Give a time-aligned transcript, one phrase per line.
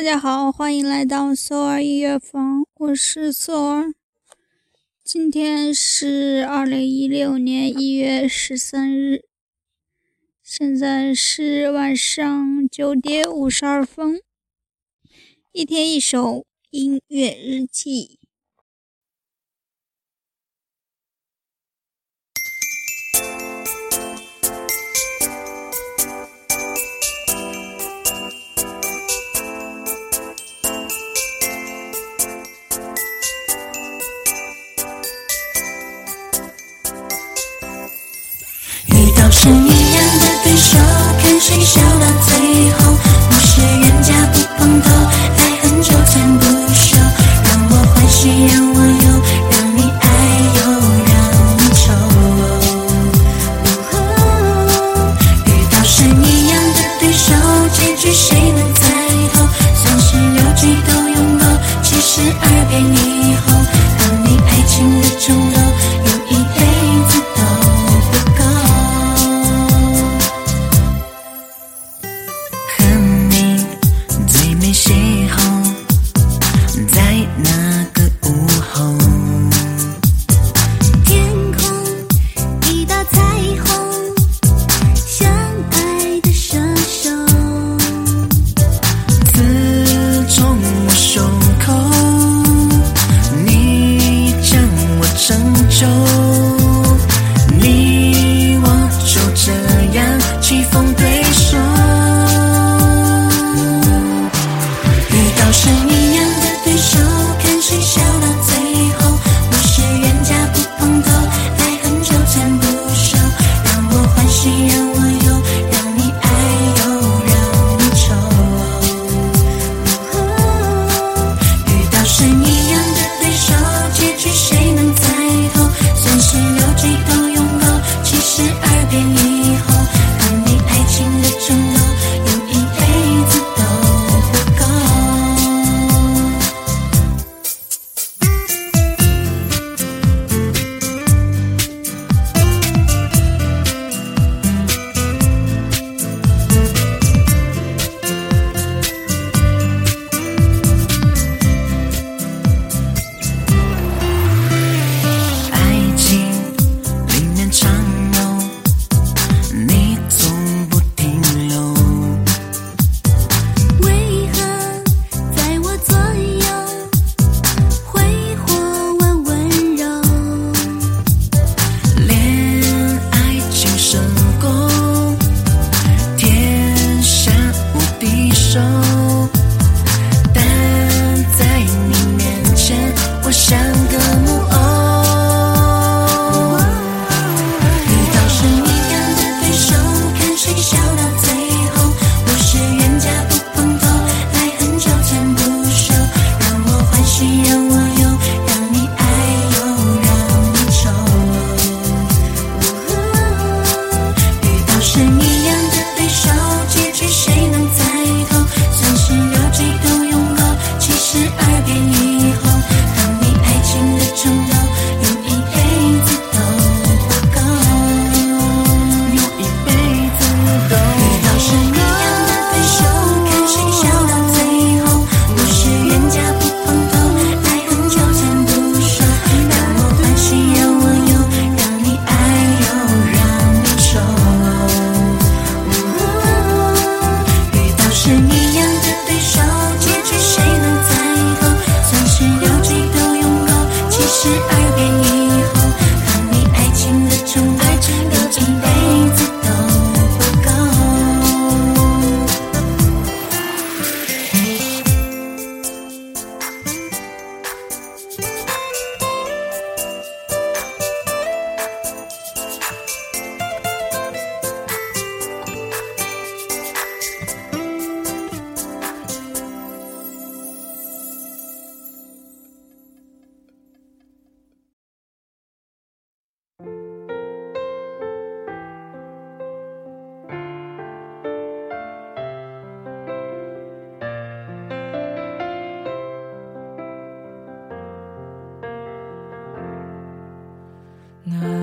[0.00, 3.92] 大家好，欢迎来到索尔音乐房，我是索尔。
[5.04, 9.24] 今天是二零一六年一月十三日，
[10.42, 14.22] 现在是晚上九点五十二分。
[15.52, 18.19] 一天一首音乐日记。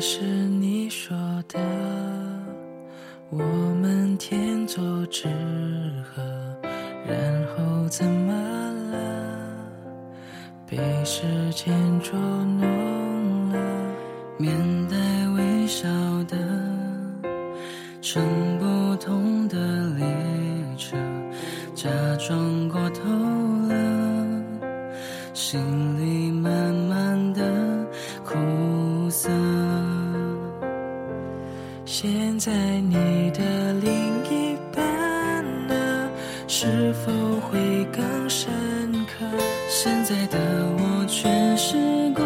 [0.00, 1.14] 是你说
[1.46, 1.60] 的。
[3.28, 5.28] 我们天作之
[6.02, 6.22] 合
[7.06, 8.32] 然后怎么
[8.90, 8.98] 了？
[10.66, 12.18] 被时间捉
[36.90, 38.50] 是否会更深
[39.06, 39.24] 刻？
[39.68, 40.38] 现在的
[40.76, 41.76] 我全是
[42.14, 42.22] 孤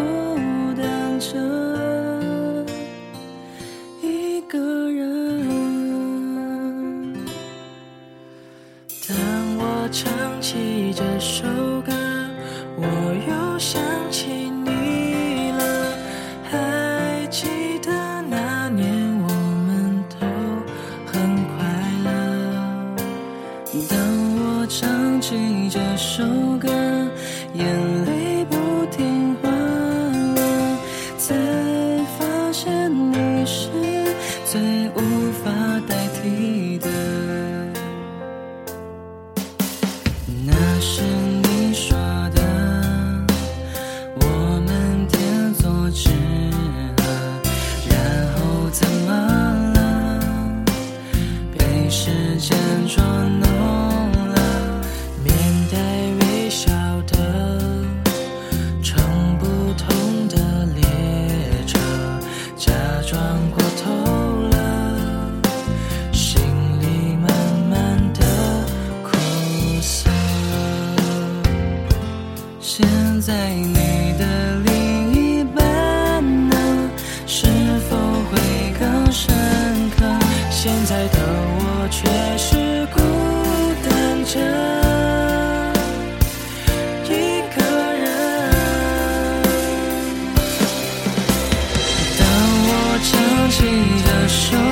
[94.34, 94.63] show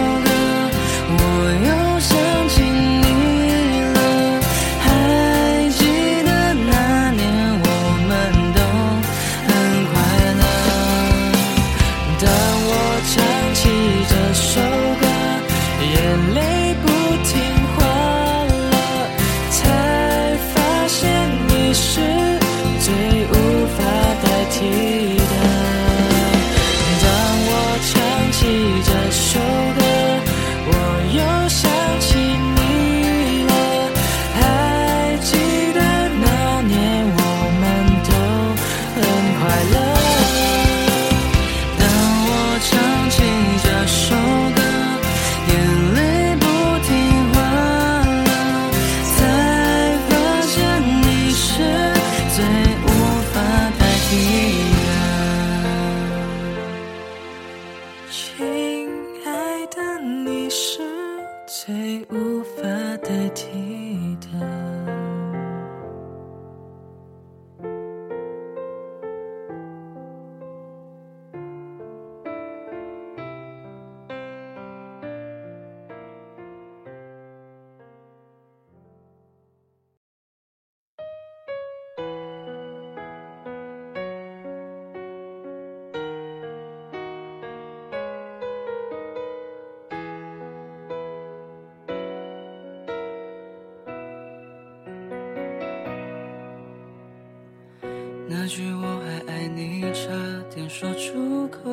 [98.35, 100.09] 那句我还爱你差
[100.55, 101.71] 点说出口。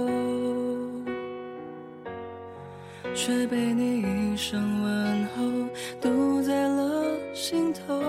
[3.16, 5.70] 却被你一声问候
[6.02, 8.04] 堵在了心头。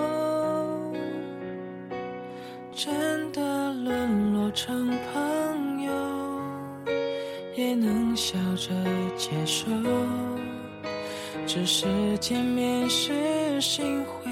[2.73, 5.91] 真的沦落成朋友
[7.55, 8.73] 也能笑着
[9.15, 9.65] 接受。
[11.47, 14.29] 只是见面时心会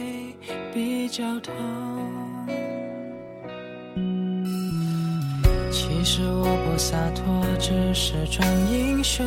[0.73, 2.18] 比较痛。
[6.11, 7.23] 是我不洒脱，
[7.59, 9.23] 只是装英雄。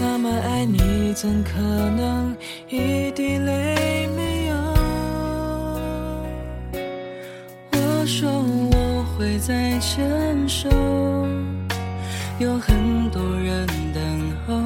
[0.00, 2.36] 那么爱你，怎可能
[2.68, 4.54] 一滴泪没有？
[7.72, 10.68] 我说我会再牵手，
[12.38, 14.62] 有很多人等候。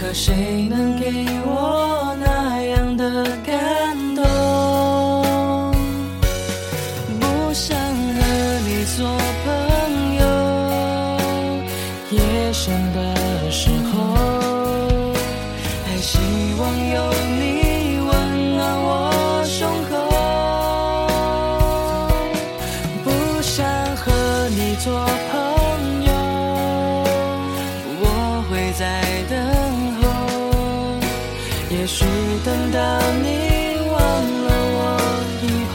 [0.00, 1.91] 可谁能给我？
[31.82, 32.04] 也许
[32.44, 32.78] 等到
[33.24, 33.26] 你
[33.90, 34.80] 忘了我
[35.42, 35.44] 以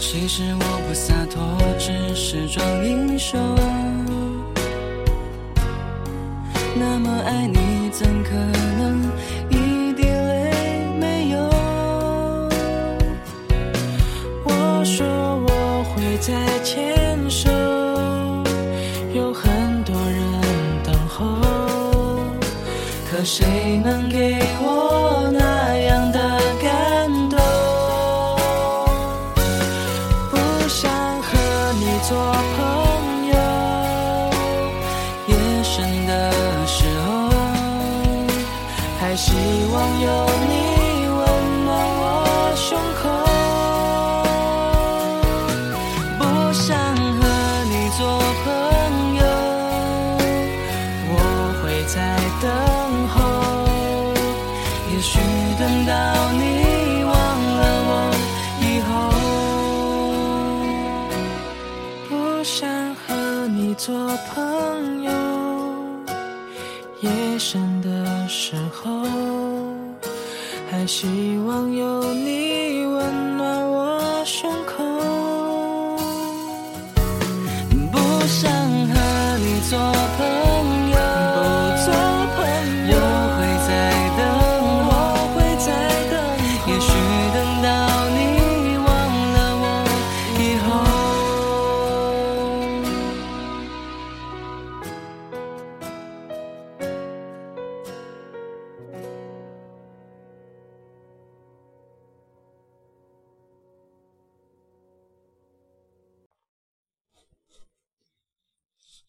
[0.00, 1.40] 其实我不洒脱，
[1.78, 3.38] 只是装英雄。
[6.74, 8.30] 那么爱你，怎可
[8.78, 9.10] 能
[9.50, 11.38] 一滴泪没有？
[14.44, 16.32] 我说我会再
[16.64, 17.50] 牵手，
[19.14, 20.22] 有很多人
[20.82, 21.24] 等候，
[23.10, 25.41] 可谁能给我呢
[68.22, 69.04] 的时候，
[70.70, 74.91] 还希望有你温暖我胸口。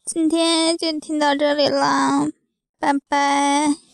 [0.06, 2.28] 今天就听到这里啦，
[2.78, 3.93] 拜拜。